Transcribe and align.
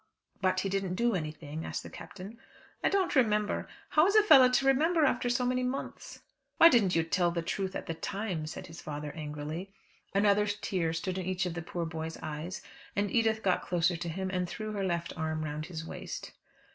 "But 0.41 0.61
he 0.61 0.67
didn't 0.69 0.95
do 0.95 1.13
anything?" 1.13 1.63
asked 1.63 1.83
the 1.83 1.89
Captain. 1.91 2.39
"I 2.83 2.89
don't 2.89 3.15
remember. 3.15 3.67
How 3.89 4.07
is 4.07 4.15
a 4.15 4.23
fellow 4.23 4.49
to 4.49 4.65
remember 4.65 5.05
after 5.05 5.29
so 5.29 5.45
many 5.45 5.61
months?" 5.61 6.21
"Why 6.57 6.69
didn't 6.69 6.95
you 6.95 7.03
tell 7.03 7.29
the 7.29 7.43
truth 7.43 7.75
at 7.75 7.85
the 7.85 7.93
time?" 7.93 8.47
said 8.47 8.65
his 8.65 8.81
father 8.81 9.11
angrily. 9.11 9.75
Another 10.15 10.47
tear 10.47 10.91
stood 10.93 11.19
in 11.19 11.27
each 11.27 11.45
of 11.45 11.53
the 11.53 11.61
poor 11.61 11.85
boy's 11.85 12.17
eyes, 12.17 12.63
and 12.95 13.11
Edith 13.11 13.43
got 13.43 13.61
closer 13.61 13.95
to 13.95 14.09
him, 14.09 14.31
and 14.31 14.49
threw 14.49 14.71
her 14.71 14.83
left 14.83 15.13
arm 15.15 15.43
round 15.45 15.67
his 15.67 15.85
waist. 15.85 16.31